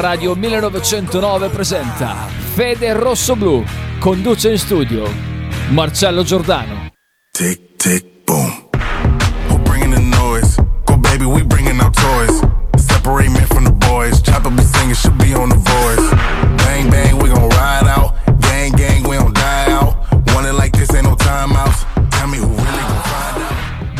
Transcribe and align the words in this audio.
Radio 0.00 0.32
1909 0.34 1.50
presenta 1.50 2.26
Fede 2.54 2.94
Rosso 2.94 3.36
Blu. 3.36 3.62
Conduce 3.98 4.48
in 4.48 4.56
studio 4.56 5.06
Marcello 5.68 6.22
Giordano. 6.22 6.88
Tick, 7.30 7.76
tick, 7.76 8.24
boom. 8.24 8.70
Who 9.50 9.58
bringing 9.58 9.92
the 9.92 10.00
noise? 10.00 10.56
Go 10.86 10.96
baby, 10.96 11.26
we 11.26 11.44
bringing 11.44 11.78
our 11.80 11.90
toys. 11.90 12.40
Separate 12.76 13.28
men 13.28 13.44
from 13.48 13.64
the 13.64 13.72
boys. 13.72 14.22
Chopper 14.22 14.48
be 14.48 14.62
singing, 14.62 14.94
should 14.94 15.18
be 15.18 15.34
on 15.34 15.50
the 15.50 15.59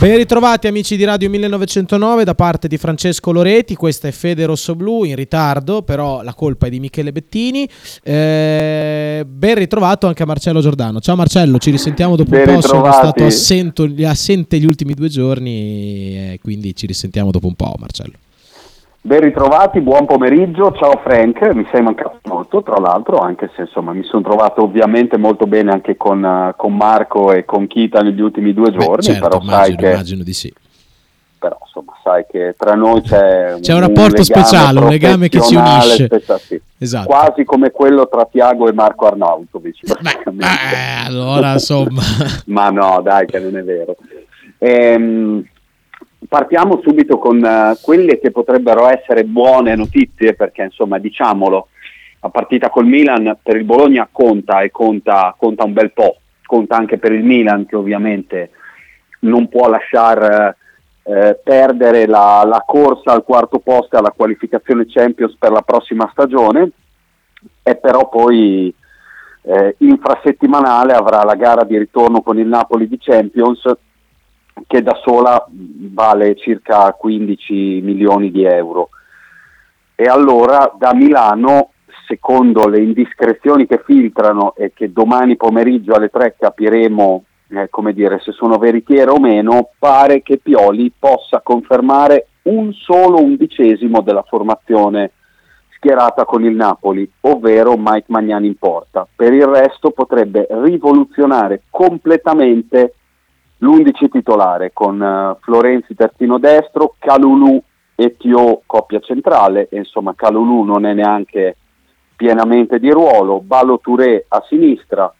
Ben 0.00 0.16
ritrovati 0.16 0.66
amici 0.66 0.96
di 0.96 1.04
Radio 1.04 1.28
1909 1.28 2.24
da 2.24 2.34
parte 2.34 2.68
di 2.68 2.78
Francesco 2.78 3.32
Loreti, 3.32 3.74
questa 3.74 4.08
è 4.08 4.12
Fede 4.12 4.46
Rossoblu 4.46 5.04
in 5.04 5.14
ritardo, 5.14 5.82
però 5.82 6.22
la 6.22 6.32
colpa 6.32 6.68
è 6.68 6.70
di 6.70 6.80
Michele 6.80 7.12
Bettini. 7.12 7.68
Eh, 8.02 9.26
ben 9.28 9.54
ritrovato 9.56 10.06
anche 10.06 10.22
a 10.22 10.26
Marcello 10.26 10.62
Giordano. 10.62 11.00
Ciao 11.00 11.16
Marcello, 11.16 11.58
ci 11.58 11.70
risentiamo 11.70 12.16
dopo 12.16 12.30
Ben 12.30 12.48
un 12.48 12.54
po', 12.54 12.60
sono 12.62 12.82
ritrovati. 12.82 13.08
stato 13.08 13.26
assento, 13.26 13.90
assente 14.06 14.58
gli 14.58 14.64
ultimi 14.64 14.94
due 14.94 15.10
giorni, 15.10 15.52
eh, 16.32 16.38
quindi 16.40 16.74
ci 16.74 16.86
risentiamo 16.86 17.30
dopo 17.30 17.46
un 17.46 17.54
po' 17.54 17.74
Marcello. 17.78 18.14
Ben 19.02 19.20
ritrovati, 19.20 19.80
buon 19.80 20.04
pomeriggio, 20.04 20.72
ciao 20.72 21.00
Frank, 21.02 21.40
mi 21.54 21.66
sei 21.72 21.80
mancato 21.80 22.18
molto 22.24 22.62
tra 22.62 22.78
l'altro, 22.78 23.16
anche 23.16 23.50
se 23.56 23.62
insomma 23.62 23.94
mi 23.94 24.02
sono 24.04 24.22
trovato 24.22 24.62
ovviamente 24.62 25.16
molto 25.16 25.46
bene 25.46 25.70
anche 25.72 25.96
con, 25.96 26.22
eh, 26.22 26.52
con 26.54 26.76
Marco 26.76 27.32
e 27.32 27.46
con 27.46 27.66
Kita 27.66 28.02
negli 28.02 28.20
ultimi 28.20 28.52
due 28.52 28.70
Beh, 28.70 28.78
giorni, 28.78 29.02
certo, 29.04 29.20
però, 29.22 29.40
sai 29.40 29.46
immagino, 29.48 29.76
che, 29.78 29.90
immagino 29.90 30.22
di 30.22 30.32
sì. 30.34 30.52
però 31.38 31.56
insomma 31.62 31.92
sai 32.04 32.26
che 32.30 32.54
tra 32.58 32.74
noi 32.74 33.00
c'è, 33.00 33.56
C'è 33.60 33.72
un 33.72 33.80
rapporto 33.80 34.18
legame 34.20 34.24
speciale, 34.24 34.78
un 34.80 34.88
legame 34.88 35.28
che 35.30 35.40
ci 35.40 35.54
unisce. 35.54 36.04
spessa- 36.04 36.38
sì. 36.38 36.60
Esatto. 36.76 37.06
quasi 37.06 37.44
come 37.44 37.70
quello 37.70 38.06
tra 38.06 38.26
Tiago 38.30 38.68
e 38.68 38.72
Marco 38.74 39.06
Arnautovic. 39.06 39.98
Beh, 40.30 40.44
eh, 40.44 41.06
allora 41.06 41.52
insomma... 41.52 42.02
Ma 42.46 42.68
no, 42.68 43.00
dai, 43.02 43.24
che 43.24 43.38
non 43.38 43.56
è 43.56 43.62
vero. 43.62 43.96
Ehm, 44.58 45.42
partiamo 46.30 46.78
subito 46.80 47.18
con 47.18 47.44
eh, 47.44 47.76
quelle 47.82 48.20
che 48.20 48.30
potrebbero 48.30 48.88
essere 48.88 49.24
buone 49.24 49.74
notizie, 49.74 50.34
perché 50.34 50.62
insomma, 50.62 50.98
diciamolo, 50.98 51.66
la 52.20 52.28
partita 52.28 52.70
col 52.70 52.86
Milan 52.86 53.36
per 53.42 53.56
il 53.56 53.64
Bologna 53.64 54.08
conta 54.10 54.60
e 54.60 54.70
conta, 54.70 55.34
conta 55.36 55.64
un 55.64 55.72
bel 55.72 55.90
po', 55.92 56.18
conta 56.46 56.76
anche 56.76 56.98
per 56.98 57.10
il 57.10 57.24
Milan 57.24 57.66
che 57.66 57.74
ovviamente 57.74 58.50
non 59.20 59.48
può 59.48 59.68
lasciare 59.68 60.56
eh, 61.02 61.40
perdere 61.42 62.06
la, 62.06 62.44
la 62.46 62.62
corsa 62.64 63.10
al 63.10 63.24
quarto 63.24 63.58
posto 63.58 63.96
alla 63.96 64.12
qualificazione 64.14 64.86
Champions 64.86 65.34
per 65.36 65.50
la 65.50 65.62
prossima 65.62 66.08
stagione. 66.12 66.70
E 67.64 67.74
però 67.74 68.08
poi 68.08 68.72
eh, 69.42 69.74
infrasettimanale 69.78 70.92
avrà 70.92 71.24
la 71.24 71.34
gara 71.34 71.64
di 71.64 71.76
ritorno 71.76 72.22
con 72.22 72.38
il 72.38 72.46
Napoli 72.46 72.86
di 72.86 72.98
Champions 73.00 73.68
che 74.66 74.82
da 74.82 74.98
sola 75.02 75.44
vale 75.48 76.36
circa 76.36 76.92
15 76.92 77.80
milioni 77.82 78.30
di 78.30 78.44
euro. 78.44 78.90
E 79.94 80.04
allora 80.04 80.72
da 80.78 80.94
Milano, 80.94 81.72
secondo 82.06 82.66
le 82.68 82.80
indiscrezioni 82.80 83.66
che 83.66 83.82
filtrano 83.84 84.54
e 84.56 84.72
che 84.74 84.92
domani 84.92 85.36
pomeriggio 85.36 85.92
alle 85.92 86.08
3 86.08 86.36
capiremo 86.38 87.24
eh, 87.50 87.68
come 87.68 87.92
dire, 87.92 88.20
se 88.20 88.32
sono 88.32 88.58
veritiere 88.58 89.10
o 89.10 89.18
meno, 89.18 89.70
pare 89.78 90.22
che 90.22 90.38
Pioli 90.38 90.92
possa 90.96 91.40
confermare 91.42 92.28
un 92.42 92.72
solo 92.72 93.20
undicesimo 93.20 94.00
della 94.02 94.22
formazione 94.22 95.12
schierata 95.74 96.24
con 96.24 96.44
il 96.44 96.54
Napoli, 96.54 97.10
ovvero 97.22 97.74
Mike 97.76 98.06
Magnani 98.08 98.46
in 98.46 98.56
porta. 98.56 99.06
Per 99.14 99.32
il 99.32 99.46
resto 99.46 99.90
potrebbe 99.90 100.46
rivoluzionare 100.48 101.62
completamente 101.70 102.94
l'11 103.60 104.10
titolare 104.10 104.72
con 104.72 105.02
eh, 105.02 105.36
Florenzi 105.40 105.94
terzino 105.94 106.38
destro, 106.38 106.94
Calulu 106.98 107.62
e 107.94 108.16
Tio 108.16 108.62
coppia 108.66 109.00
centrale, 109.00 109.68
e 109.70 109.78
insomma 109.78 110.14
Calulu 110.14 110.62
non 110.64 110.86
è 110.86 110.92
neanche 110.92 111.56
pienamente 112.16 112.78
di 112.78 112.90
ruolo, 112.90 113.40
Ballo 113.40 113.78
Touré 113.78 114.26
a 114.28 114.42
sinistra, 114.48 115.12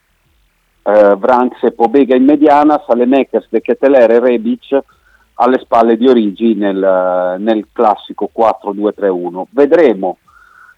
eh, 0.83 1.15
Vranks 1.17 1.63
e 1.63 1.73
Pobega 1.73 2.15
in 2.15 2.25
mediana, 2.25 2.83
Salemekers, 2.87 3.49
De 3.49 3.61
Keteler 3.61 4.11
e 4.11 4.19
Rebic 4.19 4.79
alle 5.35 5.59
spalle 5.59 5.97
di 5.97 6.07
Origi 6.07 6.55
nel, 6.55 6.83
eh, 6.83 7.39
nel 7.39 7.69
classico 7.73 8.31
4-2-3-1. 8.35 9.45
Vedremo 9.51 10.19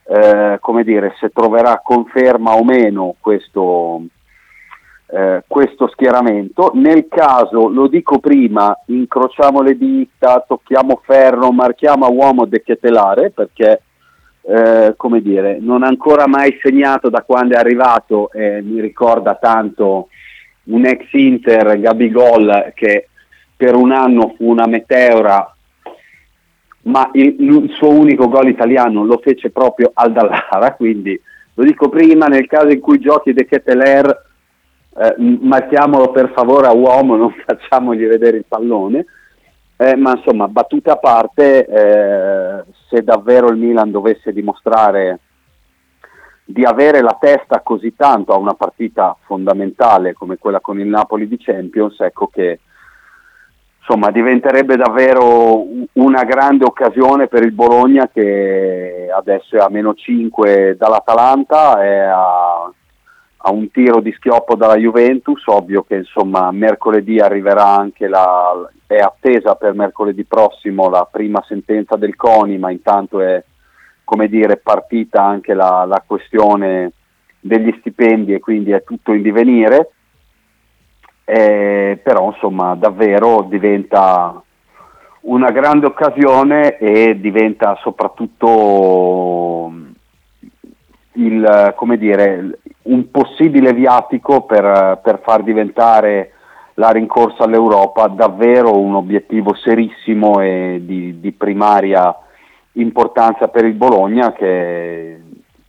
eh, 0.04 0.58
come 0.60 0.84
dire, 0.84 1.14
se 1.18 1.30
troverà 1.30 1.80
conferma 1.82 2.54
o 2.54 2.64
meno 2.64 3.14
questo, 3.20 4.02
eh, 5.14 5.44
questo 5.46 5.88
schieramento. 5.88 6.70
Nel 6.74 7.06
caso, 7.08 7.68
lo 7.68 7.86
dico 7.86 8.18
prima, 8.18 8.74
incrociamo 8.86 9.60
le 9.60 9.76
dita, 9.76 10.42
tocchiamo 10.46 11.02
ferro, 11.04 11.52
marchiamo 11.52 12.06
a 12.06 12.10
uomo 12.10 12.46
De 12.46 12.62
Ketelare 12.62 13.30
perché 13.30 13.82
eh, 14.40 14.94
come 14.96 15.20
dire, 15.20 15.58
non 15.60 15.82
ancora 15.82 16.26
mai 16.26 16.58
segnato 16.62 17.10
da 17.10 17.22
quando 17.22 17.54
è 17.54 17.58
arrivato 17.58 18.32
e 18.32 18.62
mi 18.62 18.80
ricorda 18.80 19.34
tanto 19.34 20.08
un 20.64 20.86
ex 20.86 21.12
Inter 21.12 21.78
Gabigol 21.78 22.72
che 22.74 23.08
per 23.54 23.74
un 23.74 23.92
anno 23.92 24.34
fu 24.36 24.48
una 24.48 24.66
meteora 24.66 25.54
ma 26.84 27.08
il, 27.12 27.36
il 27.38 27.70
suo 27.76 27.90
unico 27.90 28.28
gol 28.28 28.48
italiano 28.48 29.04
lo 29.04 29.18
fece 29.22 29.50
proprio 29.50 29.90
al 29.92 30.12
Dallara 30.12 30.74
quindi 30.78 31.20
lo 31.54 31.64
dico 31.64 31.88
prima 31.88 32.26
nel 32.26 32.46
caso 32.46 32.68
in 32.68 32.80
cui 32.80 32.98
giochi 32.98 33.32
De 33.32 33.44
Keteler 33.44 34.30
eh, 34.96 35.14
marchiamolo 35.18 36.10
per 36.10 36.32
favore 36.34 36.66
a 36.66 36.72
uomo 36.72 37.16
non 37.16 37.34
facciamogli 37.46 38.06
vedere 38.06 38.36
il 38.36 38.44
pallone. 38.46 39.06
Eh, 39.76 39.96
ma 39.96 40.12
insomma, 40.14 40.46
battute 40.46 40.90
a 40.90 40.96
parte, 40.96 41.66
eh, 41.66 42.64
se 42.88 43.02
davvero 43.02 43.48
il 43.48 43.56
Milan 43.56 43.90
dovesse 43.90 44.32
dimostrare 44.32 45.18
di 46.44 46.64
avere 46.64 47.00
la 47.00 47.16
testa 47.18 47.60
così 47.60 47.94
tanto 47.96 48.32
a 48.32 48.36
una 48.36 48.54
partita 48.54 49.16
fondamentale 49.24 50.12
come 50.12 50.36
quella 50.38 50.60
con 50.60 50.78
il 50.78 50.86
Napoli 50.86 51.26
di 51.26 51.36
Champions, 51.36 51.98
ecco 52.00 52.28
che 52.28 52.60
insomma, 53.78 54.12
diventerebbe 54.12 54.76
davvero 54.76 55.64
una 55.94 56.24
grande 56.24 56.64
occasione 56.64 57.26
per 57.26 57.42
il 57.42 57.52
Bologna 57.52 58.08
che 58.08 59.08
adesso 59.12 59.56
è 59.56 59.60
a 59.60 59.68
meno 59.68 59.94
5 59.94 60.76
dall'Atalanta, 60.78 61.82
è 61.82 61.98
a, 61.98 62.72
a 63.44 63.50
un 63.50 63.70
tiro 63.70 64.00
di 64.00 64.12
schioppo 64.12 64.54
dalla 64.54 64.76
Juventus, 64.76 65.42
ovvio 65.46 65.82
che 65.82 65.96
insomma 65.96 66.50
mercoledì 66.52 67.18
arriverà 67.18 67.76
anche 67.76 68.06
la, 68.06 68.68
è 68.86 68.98
attesa 68.98 69.56
per 69.56 69.74
mercoledì 69.74 70.24
prossimo 70.24 70.88
la 70.88 71.08
prima 71.10 71.42
sentenza 71.46 71.96
del 71.96 72.14
CONI, 72.14 72.58
ma 72.58 72.70
intanto 72.70 73.20
è 73.20 73.42
come 74.04 74.28
dire 74.28 74.58
partita 74.58 75.24
anche 75.24 75.54
la, 75.54 75.84
la 75.86 76.02
questione 76.06 76.92
degli 77.40 77.74
stipendi 77.80 78.34
e 78.34 78.40
quindi 78.40 78.70
è 78.70 78.84
tutto 78.84 79.12
in 79.12 79.22
divenire. 79.22 79.90
Eh, 81.24 82.00
però 82.02 82.30
insomma 82.32 82.74
davvero 82.74 83.46
diventa 83.48 84.42
una 85.22 85.50
grande 85.50 85.86
occasione 85.86 86.78
e 86.78 87.18
diventa 87.18 87.78
soprattutto 87.80 89.72
il, 91.12 91.72
come 91.76 91.96
dire, 91.96 92.58
un 92.82 93.10
possibile 93.10 93.72
viatico 93.72 94.42
per, 94.42 95.00
per 95.02 95.20
far 95.22 95.42
diventare 95.42 96.32
la 96.74 96.90
rincorsa 96.90 97.44
all'Europa 97.44 98.08
davvero 98.08 98.78
un 98.78 98.94
obiettivo 98.94 99.54
serissimo 99.54 100.40
e 100.40 100.80
di, 100.84 101.20
di 101.20 101.32
primaria 101.32 102.16
importanza 102.72 103.48
per 103.48 103.64
il 103.64 103.74
Bologna 103.74 104.32
che 104.32 105.20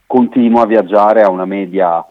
continua 0.07 0.61
a 0.61 0.67
viaggiare 0.67 1.21
a 1.21 1.29
una 1.29 1.45
media 1.45 2.05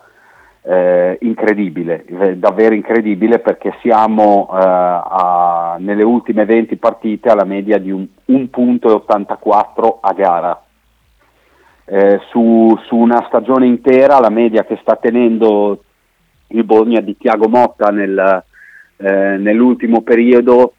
eh, 0.65 1.19
incredibile, 1.23 2.05
eh, 2.05 2.37
davvero 2.37 2.75
incredibile 2.75 3.41
perché 3.41 3.75
siamo 3.81 4.49
eh, 4.53 4.57
a- 4.59 5.77
nelle 5.79 6.05
ultime 6.05 6.45
20 6.45 6.77
partite 6.77 7.31
alla 7.31 7.45
media 7.45 7.79
di 7.79 7.91
un, 7.91 8.07
un 8.27 8.51
punto 8.51 8.89
e 8.89 8.93
84 8.93 9.99
a 10.01 10.13
gara. 10.13 10.63
Eh, 11.85 12.21
su, 12.31 12.79
su 12.87 12.97
una 12.97 13.25
stagione 13.27 13.67
intera 13.67 14.21
la 14.21 14.31
media 14.31 14.65
che 14.65 14.79
sta 14.81 14.97
tenendo 14.97 15.83
il 16.49 16.65
Bologna 16.65 17.01
di 17.01 17.17
Tiago 17.17 17.49
Motta 17.49 17.89
nel, 17.91 18.45
eh, 18.97 19.37
nell'ultimo 19.37 20.03
periodo 20.03 20.75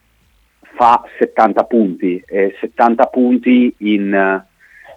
fa 0.76 1.04
70 1.20 1.64
punti 1.66 2.24
e 2.26 2.56
70 2.60 3.06
punti 3.08 3.76
in 3.80 4.14
eh, 4.14 4.46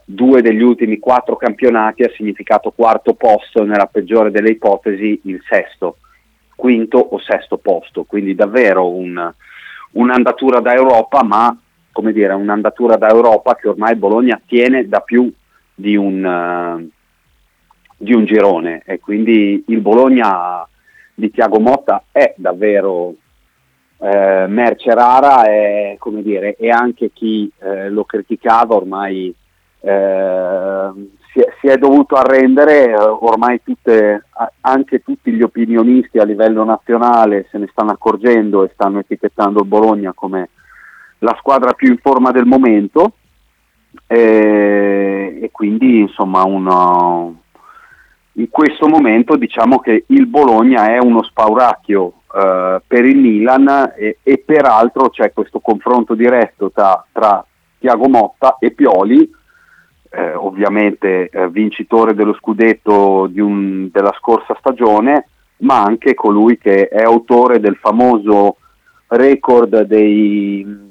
due 0.05 0.41
degli 0.43 0.62
ultimi 0.62 0.99
quattro 0.99 1.37
campionati 1.37 2.05
ha 2.05 2.12
significato 2.14 2.70
quarto 2.70 3.14
posto 3.14 3.64
nella 3.64 3.87
peggiore 3.87 4.31
delle 4.31 4.50
ipotesi 4.50 5.20
il 5.25 5.43
sesto 5.49 5.99
quinto 6.55 6.99
o 6.99 7.19
sesto 7.19 7.59
posto. 7.59 8.05
Quindi 8.05 8.35
davvero 8.35 8.88
un- 8.88 9.32
un'andatura 9.93 10.61
da 10.61 10.73
Europa 10.73 11.23
ma 11.23 11.56
come 11.93 12.12
dire 12.12 12.35
un'andatura 12.35 12.97
da 12.97 13.09
Europa 13.09 13.56
che 13.56 13.69
ormai 13.69 13.97
Bologna 13.97 14.41
tiene 14.47 14.87
da 14.87 15.00
più 15.00 15.32
di 15.76 15.94
un, 15.94 16.25
uh, 16.25 16.90
di 17.96 18.12
un 18.12 18.25
girone. 18.25 18.82
E 18.84 18.99
quindi 18.99 19.62
il 19.69 19.81
Bologna 19.81 20.67
di 21.14 21.31
Tiago 21.31 21.61
Motta 21.61 22.05
è 22.11 22.34
davvero 22.37 23.14
eh, 23.99 24.46
merce 24.49 24.93
rara 24.94 25.46
e, 25.46 25.96
come 25.99 26.23
dire, 26.23 26.56
e 26.56 26.70
anche 26.70 27.11
chi 27.12 27.50
eh, 27.61 27.88
lo 27.88 28.05
criticava 28.05 28.75
ormai 28.75 29.34
eh, 29.81 30.90
si, 31.32 31.40
è, 31.40 31.55
si, 31.61 31.69
è, 31.69 31.76
dovuto 31.78 32.17
arrendere, 32.17 32.90
eh, 32.90 32.94
ormai 32.96 33.62
tutte, 33.62 34.25
anche 34.61 35.02
tutti 35.02 35.32
gli 35.32 35.43
opinionisti 35.43 36.19
a 36.19 36.25
livello 36.25 36.64
nazionale 36.64 37.46
se 37.50 37.58
ne 37.58 37.69
stanno 37.70 37.93
accorgendo 37.93 38.64
e 38.64 38.70
stanno 38.75 38.99
etichettando 38.99 39.61
il 39.61 39.67
Bologna 39.69 40.12
come 40.14 40.50
la 41.20 41.34
squadra 41.38 41.73
più 41.73 41.88
in 41.88 41.99
forma 41.99 42.31
del 42.31 42.44
momento 42.44 43.12
e, 44.06 45.38
e 45.43 45.50
quindi 45.52 46.00
insomma 46.00 46.44
uno, 46.44 47.40
in 48.32 48.48
questo 48.50 48.88
momento 48.88 49.37
diciamo 49.37 49.78
che 49.78 50.04
il 50.08 50.26
Bologna 50.26 50.88
è 50.88 50.98
uno 50.98 51.22
spauracchio 51.22 52.12
eh, 52.34 52.82
per 52.87 53.04
il 53.04 53.16
Milan 53.16 53.93
e, 53.96 54.19
e, 54.22 54.43
peraltro 54.44 55.08
c'è 55.08 55.32
questo 55.32 55.60
confronto 55.60 56.14
diretto 56.14 56.70
tra, 56.70 57.04
tra 57.12 57.44
Tiago 57.78 58.08
Motta 58.08 58.56
e 58.58 58.72
Pioli, 58.72 59.31
eh, 60.10 60.34
ovviamente 60.34 61.28
eh, 61.28 61.49
vincitore 61.49 62.14
dello 62.14 62.34
scudetto 62.34 63.31
un, 63.37 63.88
della 63.90 64.14
scorsa 64.19 64.54
stagione, 64.58 65.28
ma 65.58 65.82
anche 65.82 66.14
colui 66.14 66.58
che 66.58 66.88
è 66.88 67.02
autore 67.02 67.58
del 67.58 67.76
famoso 67.76 68.56
record 69.08 69.82
dei 69.82 70.86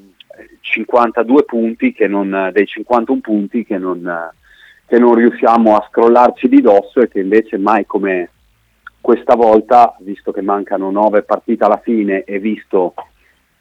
52 0.66 1.44
punti, 1.44 1.94
che 1.94 2.08
non, 2.08 2.50
dei 2.52 2.66
51 2.66 3.20
punti 3.22 3.64
che 3.64 3.78
non 3.78 4.32
che 4.88 5.00
non 5.00 5.16
riusciamo 5.16 5.76
a 5.76 5.88
scrollarci 5.90 6.48
di 6.48 6.62
dosso 6.62 7.00
e 7.00 7.08
che 7.08 7.20
invece 7.20 7.58
mai 7.58 7.86
come 7.86 8.30
questa 9.02 9.36
volta, 9.36 9.96
visto 10.00 10.32
che 10.32 10.42
mancano 10.42 10.92
nove 10.92 11.24
partite 11.24 11.64
alla 11.64 11.82
fine 11.84 12.24
e 12.24 12.40
visto 12.40 12.94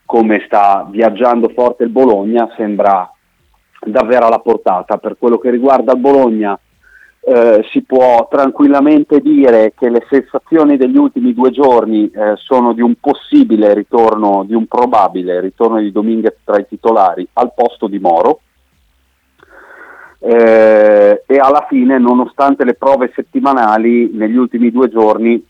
come 0.04 0.42
sta 0.46 0.86
viaggiando 0.90 1.48
forte 1.48 1.84
il 1.84 1.90
Bologna, 1.90 2.52
sembra 2.56 3.10
davvero 3.84 4.26
alla 4.26 4.38
portata. 4.38 4.98
Per 4.98 5.16
quello 5.18 5.38
che 5.38 5.50
riguarda 5.50 5.92
il 5.92 5.98
Bologna 5.98 6.58
eh, 7.26 7.64
si 7.70 7.82
può 7.82 8.28
tranquillamente 8.30 9.20
dire 9.20 9.72
che 9.74 9.88
le 9.88 10.04
sensazioni 10.10 10.76
degli 10.76 10.98
ultimi 10.98 11.32
due 11.32 11.50
giorni 11.50 12.10
eh, 12.10 12.34
sono 12.36 12.74
di 12.74 12.82
un 12.82 12.96
possibile 13.00 13.72
ritorno, 13.72 14.44
di 14.44 14.54
un 14.54 14.66
probabile 14.66 15.40
ritorno 15.40 15.80
di 15.80 15.90
Dominguez 15.90 16.36
tra 16.44 16.58
i 16.58 16.66
titolari 16.68 17.26
al 17.34 17.52
posto 17.54 17.86
di 17.86 17.98
Moro. 17.98 18.40
Eh, 20.18 21.22
e 21.26 21.36
alla 21.36 21.66
fine, 21.68 21.98
nonostante 21.98 22.64
le 22.64 22.74
prove 22.74 23.10
settimanali, 23.14 24.10
negli 24.12 24.36
ultimi 24.36 24.70
due 24.70 24.90
giorni 24.90 25.42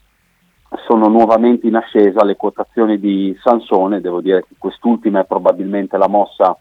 sono 0.87 1.09
nuovamente 1.09 1.67
in 1.67 1.77
ascesa 1.77 2.25
le 2.25 2.37
quotazioni 2.37 2.99
di 2.99 3.37
Sansone, 3.43 4.01
devo 4.01 4.21
dire 4.21 4.45
che 4.47 4.55
quest'ultima 4.59 5.21
è 5.21 5.25
probabilmente 5.25 5.97
la 5.97 6.09
mossa 6.09 6.57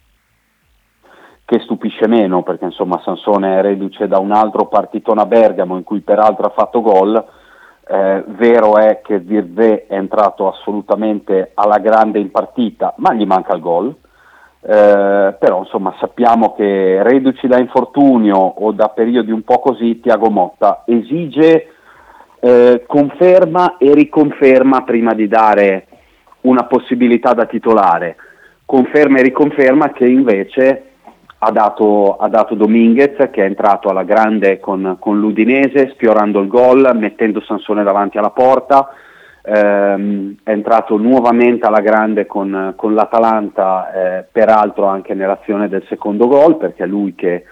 che 1.45 1.59
stupisce 1.59 2.07
meno, 2.07 2.41
perché 2.41 2.65
insomma 2.65 3.01
Sansone 3.03 3.59
è 3.59 3.61
reduce 3.61 4.07
da 4.07 4.19
un 4.19 4.31
altro 4.31 4.67
partitone 4.67 5.21
a 5.21 5.25
Bergamo 5.25 5.75
in 5.75 5.83
cui 5.83 5.99
peraltro 5.99 6.45
ha 6.45 6.53
fatto 6.55 6.81
gol, 6.81 7.23
eh, 7.85 8.23
vero 8.27 8.77
è 8.77 9.01
che 9.03 9.23
Zirve 9.27 9.87
è 9.87 9.95
entrato 9.95 10.49
assolutamente 10.49 11.51
alla 11.53 11.79
grande 11.79 12.19
in 12.19 12.31
partita, 12.31 12.93
ma 12.97 13.13
gli 13.13 13.25
manca 13.25 13.53
il 13.53 13.61
gol, 13.61 13.93
eh, 14.61 15.35
però 15.37 15.59
insomma 15.59 15.93
sappiamo 15.99 16.53
che 16.53 17.03
reduci 17.03 17.47
da 17.47 17.59
infortunio 17.59 18.37
o 18.37 18.71
da 18.71 18.87
periodi 18.87 19.31
un 19.31 19.43
po' 19.43 19.59
così, 19.59 19.99
Tiago 19.99 20.29
Motta 20.29 20.83
esige 20.85 21.67
eh, 22.39 22.83
conferma 22.87 23.75
e 23.77 23.93
riconferma 23.93 24.83
prima 24.83 25.13
di 25.13 25.27
dare 25.27 25.87
una 26.41 26.63
possibilità 26.63 27.33
da 27.33 27.45
titolare, 27.45 28.15
conferma 28.65 29.19
e 29.19 29.23
riconferma 29.23 29.91
che 29.91 30.05
invece 30.05 30.92
ha 31.43 31.51
dato, 31.51 32.15
ha 32.15 32.29
dato 32.29 32.55
Dominguez 32.55 33.29
che 33.29 33.43
è 33.43 33.45
entrato 33.45 33.89
alla 33.89 34.03
grande 34.03 34.59
con, 34.59 34.95
con 34.99 35.19
l'Udinese, 35.19 35.91
sfiorando 35.93 36.39
il 36.39 36.47
gol, 36.47 36.89
mettendo 36.95 37.41
Sansone 37.41 37.83
davanti 37.83 38.17
alla 38.17 38.29
porta, 38.29 38.89
ehm, 39.43 40.37
è 40.43 40.51
entrato 40.51 40.97
nuovamente 40.97 41.65
alla 41.65 41.81
grande 41.81 42.25
con, 42.25 42.73
con 42.77 42.93
l'Atalanta, 42.93 43.91
eh, 43.91 44.25
peraltro 44.31 44.85
anche 44.85 45.13
nell'azione 45.13 45.67
del 45.67 45.83
secondo 45.89 46.27
gol, 46.27 46.57
perché 46.57 46.83
è 46.83 46.87
lui 46.87 47.13
che 47.13 47.43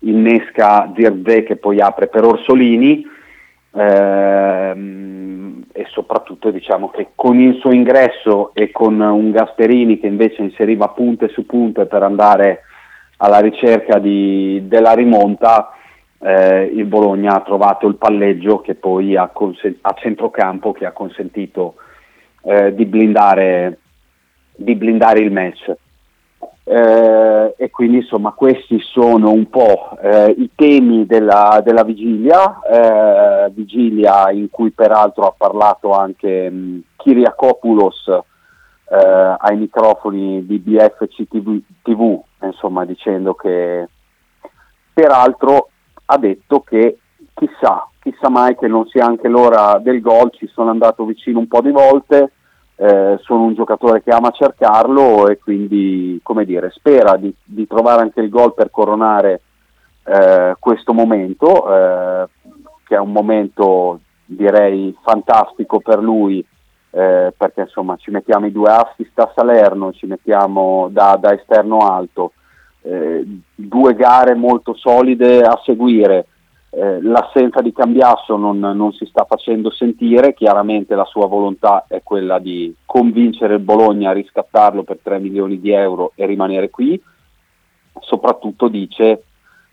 innesca 0.00 0.92
Zirve 0.94 1.42
che 1.42 1.56
poi 1.56 1.80
apre 1.80 2.06
per 2.06 2.24
Orsolini. 2.24 3.04
Ehm, 3.76 5.64
e 5.76 5.86
soprattutto 5.90 6.52
diciamo 6.52 6.88
che 6.90 7.08
con 7.16 7.40
il 7.40 7.56
suo 7.56 7.72
ingresso 7.72 8.52
e 8.54 8.70
con 8.70 9.00
un 9.00 9.32
Gasperini 9.32 9.98
che 9.98 10.06
invece 10.06 10.40
inseriva 10.40 10.86
punte 10.90 11.26
su 11.30 11.44
punte 11.46 11.86
per 11.86 12.04
andare 12.04 12.62
alla 13.18 13.38
ricerca 13.38 13.98
di, 13.98 14.62
della 14.66 14.92
rimonta, 14.92 15.70
eh, 16.18 16.64
il 16.64 16.86
Bologna 16.86 17.34
ha 17.34 17.40
trovato 17.40 17.86
il 17.86 17.96
palleggio 17.96 18.60
che 18.60 18.74
poi 18.74 19.16
ha 19.16 19.28
consen- 19.28 19.78
a 19.82 19.94
centrocampo 19.94 20.72
che 20.72 20.86
ha 20.86 20.92
consentito 20.92 21.74
eh, 22.42 22.74
di, 22.74 22.86
blindare, 22.86 23.78
di, 24.54 24.74
blindare, 24.74 25.20
il 25.20 25.32
match. 25.32 25.74
Eh, 26.66 27.54
e 27.58 27.70
quindi 27.70 27.98
insomma 27.98 28.32
questi 28.32 28.80
sono 28.80 29.30
un 29.30 29.50
po' 29.50 29.98
eh, 30.00 30.34
i 30.38 30.50
temi 30.54 31.04
della, 31.04 31.60
della 31.62 31.84
vigilia, 31.84 32.60
eh, 32.62 33.50
vigilia 33.50 34.30
in 34.30 34.48
cui 34.48 34.70
peraltro 34.70 35.26
ha 35.26 35.34
parlato 35.36 35.92
anche 35.92 36.48
mh, 36.48 36.80
Kyriakopoulos 36.96 38.08
eh, 38.88 39.36
ai 39.38 39.58
microfoni 39.58 40.46
di 40.46 40.58
BFC 40.58 41.28
TV, 41.28 41.60
TV 41.82 42.22
insomma 42.46 42.84
dicendo 42.84 43.34
che 43.34 43.88
peraltro 44.92 45.68
ha 46.06 46.18
detto 46.18 46.60
che 46.60 46.98
chissà, 47.34 47.86
chissà 48.00 48.28
mai 48.28 48.56
che 48.56 48.68
non 48.68 48.86
sia 48.86 49.04
anche 49.04 49.28
l'ora 49.28 49.78
del 49.82 50.00
gol, 50.00 50.30
ci 50.32 50.46
sono 50.46 50.70
andato 50.70 51.04
vicino 51.04 51.38
un 51.38 51.48
po' 51.48 51.60
di 51.60 51.70
volte, 51.70 52.32
eh, 52.76 53.18
sono 53.22 53.44
un 53.44 53.54
giocatore 53.54 54.02
che 54.02 54.10
ama 54.10 54.30
cercarlo 54.30 55.28
e 55.28 55.38
quindi 55.38 56.20
come 56.22 56.44
dire, 56.44 56.70
spera 56.70 57.16
di, 57.16 57.32
di 57.42 57.66
trovare 57.66 58.02
anche 58.02 58.20
il 58.20 58.28
gol 58.28 58.54
per 58.54 58.70
coronare 58.70 59.40
eh, 60.04 60.56
questo 60.58 60.92
momento, 60.92 61.72
eh, 61.72 62.28
che 62.84 62.94
è 62.96 62.98
un 62.98 63.12
momento 63.12 64.00
direi 64.24 64.96
fantastico 65.02 65.80
per 65.80 65.98
lui. 65.98 66.44
Eh, 66.96 67.34
perché 67.36 67.62
insomma 67.62 67.96
ci 67.96 68.12
mettiamo 68.12 68.46
i 68.46 68.52
due 68.52 68.70
assist 68.70 69.18
a 69.18 69.32
Salerno, 69.34 69.92
ci 69.92 70.06
mettiamo 70.06 70.88
da, 70.92 71.18
da 71.20 71.34
esterno 71.34 71.78
alto, 71.78 72.34
eh, 72.82 73.24
due 73.52 73.94
gare 73.94 74.34
molto 74.34 74.74
solide 74.74 75.40
a 75.40 75.60
seguire. 75.64 76.26
Eh, 76.70 77.02
l'assenza 77.02 77.60
di 77.62 77.72
Cambiasso 77.72 78.36
non, 78.36 78.60
non, 78.60 78.92
si 78.92 79.06
sta 79.06 79.24
facendo 79.24 79.72
sentire, 79.72 80.34
chiaramente 80.34 80.94
la 80.94 81.04
sua 81.04 81.26
volontà 81.26 81.84
è 81.88 82.00
quella 82.04 82.38
di 82.38 82.72
convincere 82.84 83.54
il 83.54 83.60
Bologna 83.60 84.10
a 84.10 84.12
riscattarlo 84.12 84.84
per 84.84 85.00
3 85.02 85.18
milioni 85.18 85.58
di 85.58 85.72
euro 85.72 86.12
e 86.14 86.26
rimanere 86.26 86.70
qui, 86.70 87.00
soprattutto 88.00 88.68
dice 88.68 89.24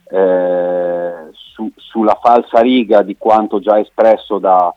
eh, 0.09 1.13
su, 1.33 1.71
sulla 1.75 2.17
falsa 2.19 2.61
riga 2.61 3.03
di 3.03 3.15
quanto 3.15 3.59
già 3.59 3.79
espresso 3.79 4.39
da 4.39 4.73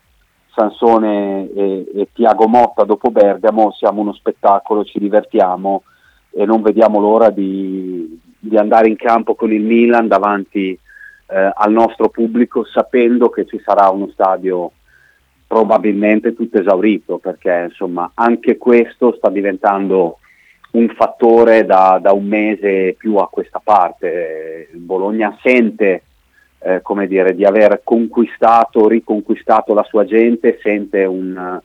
Sansone 0.55 1.51
e, 1.53 1.87
e 1.95 2.09
Tiago 2.13 2.47
Motta 2.47 2.85
dopo 2.85 3.11
Bergamo, 3.11 3.73
siamo 3.73 4.01
uno 4.01 4.13
spettacolo, 4.13 4.85
ci 4.85 4.99
divertiamo 4.99 5.83
e 6.31 6.45
non 6.45 6.63
vediamo 6.63 7.01
l'ora 7.01 7.31
di, 7.31 8.21
di 8.39 8.57
andare 8.57 8.89
in 8.89 8.97
campo 8.97 9.35
con 9.35 9.53
il 9.53 9.63
Milan 9.63 10.09
davanti 10.09 10.79
eh, 11.27 11.53
al 11.55 11.73
nostro 11.73 12.09
pubblico 12.09 12.65
sapendo 12.65 13.31
che 13.31 13.47
ci 13.47 13.61
sarà 13.65 13.89
uno 13.89 14.09
stadio 14.13 14.73
probabilmente 15.47 16.35
tutto 16.35 16.59
esaurito 16.59 17.19
perché 17.19 17.67
insomma 17.69 18.11
anche 18.15 18.57
questo 18.57 19.15
sta 19.17 19.31
diventando 19.31 20.19
un 20.73 20.89
fattore 20.89 21.65
da, 21.65 21.99
da 22.03 22.13
un 22.13 22.27
mese 22.27 22.95
più 22.99 23.17
a 23.17 23.29
questa 23.29 23.61
parte. 23.63 24.69
Bologna 24.73 25.37
sente 25.43 26.03
eh, 26.65 26.81
come 26.83 27.07
dire, 27.07 27.35
di 27.35 27.45
aver 27.45 27.81
conquistato, 27.85 28.89
riconquistato 28.89 29.75
la 29.75 29.85
sua 29.85 30.05
gente, 30.05 30.59
sente 30.63 31.05
un, 31.05 31.61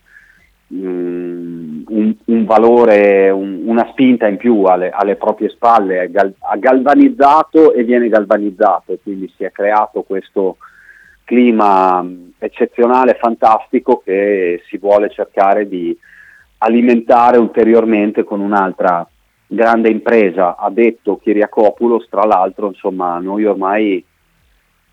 Mm, 0.71 1.81
un, 1.87 2.15
un, 2.25 2.45
valore, 2.45 3.31
un, 3.31 3.63
una 3.65 3.87
spinta 3.89 4.27
in 4.27 4.37
più 4.37 4.65
alle, 4.65 4.91
alle 4.91 5.15
proprie 5.15 5.49
spalle, 5.49 6.11
ha 6.37 6.57
galvanizzato 6.57 7.73
e 7.73 7.83
viene 7.83 8.07
galvanizzato, 8.07 8.99
quindi 9.01 9.33
si 9.35 9.43
è 9.43 9.51
creato 9.51 10.03
questo 10.03 10.57
clima 11.23 12.05
eccezionale, 12.37 13.17
fantastico 13.19 13.99
che 14.05 14.61
si 14.67 14.77
vuole 14.77 15.09
cercare 15.09 15.67
di 15.67 15.97
alimentare 16.59 17.37
ulteriormente 17.37 18.23
con 18.23 18.39
un'altra 18.39 19.07
grande 19.47 19.89
impresa, 19.89 20.55
ha 20.55 20.69
detto 20.69 21.17
Kiriakopoulos, 21.17 22.07
tra 22.09 22.25
l'altro 22.25 22.67
insomma 22.67 23.17
noi 23.17 23.43
ormai 23.43 24.05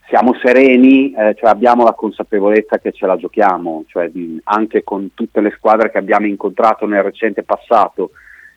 siamo 0.09 0.35
sereni, 0.43 1.13
eh, 1.13 1.35
cioè 1.37 1.51
abbiamo 1.51 1.85
la 1.85 1.93
consapevolezza 1.93 2.79
che 2.79 2.93
ce 2.93 3.07
la 3.07 3.17
giochiamo, 3.17 3.85
cioè 3.89 4.09
di, 4.09 4.41
anche 4.45 4.85
con 4.85 5.11
tutte 5.15 5.41
le 5.41 5.53
squadre 5.57 5.91
che 5.91 5.99
abbiamo 5.99 6.27
incontrato 6.27 6.87
nel 6.87 7.03
recente 7.03 7.43
passato, 7.43 8.11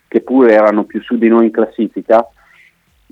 che 0.08 0.22
pure 0.22 0.53
erano 0.53 0.84
più 0.84 1.01
su 1.01 1.18
di 1.18 1.27
noi 1.27 1.46
in 1.46 1.51
classifica, 1.51 2.27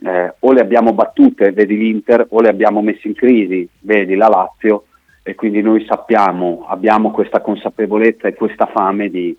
eh, 0.03 0.33
o 0.37 0.51
le 0.51 0.61
abbiamo 0.61 0.93
battute, 0.93 1.51
vedi 1.51 1.77
l'Inter, 1.77 2.27
o 2.29 2.41
le 2.41 2.49
abbiamo 2.49 2.81
messe 2.81 3.07
in 3.07 3.15
crisi, 3.15 3.67
vedi 3.79 4.15
la 4.15 4.27
Lazio, 4.27 4.85
e 5.23 5.35
quindi 5.35 5.61
noi 5.61 5.83
sappiamo, 5.85 6.65
abbiamo 6.69 7.11
questa 7.11 7.41
consapevolezza 7.41 8.27
e 8.27 8.35
questa 8.35 8.67
fame 8.67 9.09
di, 9.09 9.35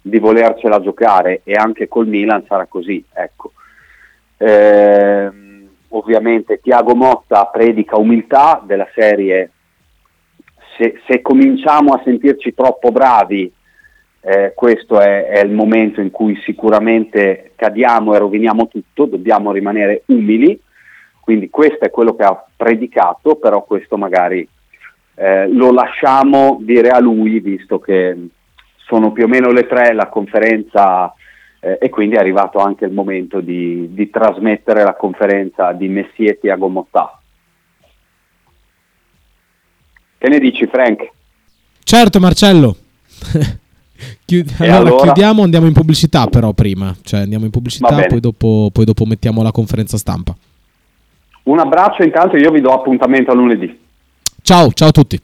di 0.00 0.18
volercela 0.18 0.80
giocare 0.80 1.40
e 1.44 1.54
anche 1.54 1.88
col 1.88 2.08
Milan 2.08 2.44
sarà 2.46 2.66
così. 2.66 3.02
Ecco. 3.14 3.52
Eh, 4.36 5.30
ovviamente 5.92 6.60
Tiago 6.60 6.94
Motta 6.94 7.46
predica 7.46 7.98
umiltà 7.98 8.62
della 8.64 8.88
serie, 8.94 9.50
se, 10.76 11.00
se 11.06 11.20
cominciamo 11.20 11.92
a 11.92 12.00
sentirci 12.04 12.54
troppo 12.54 12.90
bravi, 12.90 13.52
eh, 14.24 14.52
questo 14.54 15.00
è, 15.00 15.26
è, 15.26 15.44
il 15.44 15.50
momento 15.50 16.00
in 16.00 16.10
cui 16.10 16.36
sicuramente 16.44 17.52
cadiamo 17.56 18.14
e 18.14 18.18
roviniamo 18.18 18.68
tutto, 18.68 19.06
dobbiamo 19.06 19.52
rimanere 19.52 20.02
umili, 20.06 20.58
quindi 21.20 21.50
questo 21.50 21.84
è 21.84 21.90
quello 21.90 22.14
che 22.14 22.24
ha 22.24 22.44
predicato, 22.56 23.36
però 23.36 23.64
questo 23.64 23.96
magari 23.96 24.46
eh, 25.14 25.48
lo 25.48 25.72
lasciamo 25.72 26.58
dire 26.60 26.88
a 26.88 27.00
lui, 27.00 27.40
visto 27.40 27.78
che 27.78 28.28
sono 28.76 29.12
più 29.12 29.24
o 29.24 29.28
meno 29.28 29.50
le 29.50 29.66
tre, 29.66 29.92
la 29.92 30.08
conferenza 30.08 31.12
eh, 31.64 31.78
e 31.80 31.88
quindi 31.90 32.16
è 32.16 32.18
arrivato 32.18 32.58
anche 32.58 32.84
il 32.84 32.92
momento 32.92 33.40
di, 33.40 33.94
di 33.94 34.10
trasmettere 34.10 34.82
la 34.82 34.96
conferenza 34.96 35.70
di 35.72 35.86
Messi 35.86 36.24
e 36.24 36.38
Tiago 36.40 36.66
Mottà. 36.66 37.20
Che 40.18 40.28
ne 40.28 40.38
dici 40.40 40.66
Frank? 40.66 41.08
Certo 41.84 42.18
Marcello. 42.18 42.76
Chiud- 44.24 44.52
allora, 44.58 44.76
allora, 44.78 45.02
chiudiamo, 45.02 45.42
andiamo 45.44 45.66
in 45.68 45.72
pubblicità 45.72 46.26
però 46.26 46.52
prima, 46.52 46.92
cioè 47.02 47.20
andiamo 47.20 47.44
in 47.44 47.52
pubblicità, 47.52 48.06
poi 48.08 48.18
dopo, 48.18 48.70
poi 48.72 48.84
dopo 48.84 49.04
mettiamo 49.04 49.44
la 49.44 49.52
conferenza 49.52 49.96
stampa. 49.96 50.34
Un 51.44 51.58
abbraccio 51.60 52.02
intanto 52.02 52.36
io 52.36 52.50
vi 52.50 52.60
do 52.60 52.70
appuntamento 52.70 53.30
a 53.30 53.34
lunedì. 53.34 53.78
Ciao, 54.42 54.72
ciao 54.72 54.88
a 54.88 54.92
tutti. 54.92 55.20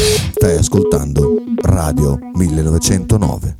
Stai 0.00 0.56
ascoltando 0.56 1.42
Radio 1.60 2.16
1909. 2.34 3.56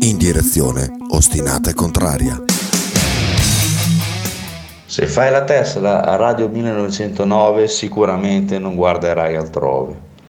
In 0.00 0.16
direzione 0.16 0.90
ostinata 1.10 1.70
e 1.70 1.74
contraria. 1.74 2.42
Se 4.86 5.06
fai 5.06 5.30
la 5.30 5.44
Tesla 5.44 6.04
a 6.04 6.16
Radio 6.16 6.48
1909 6.48 7.68
sicuramente 7.68 8.58
non 8.58 8.74
guarderai 8.74 9.36
altrove. 9.36 10.11